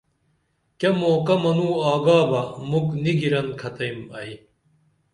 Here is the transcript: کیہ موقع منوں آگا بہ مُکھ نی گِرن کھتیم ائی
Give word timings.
کیہ 0.79 0.97
موقع 0.99 1.35
منوں 1.43 1.75
آگا 1.91 2.19
بہ 2.29 2.41
مُکھ 2.69 2.93
نی 3.03 3.11
گِرن 3.19 3.47
کھتیم 3.59 3.97
ائی 4.17 4.33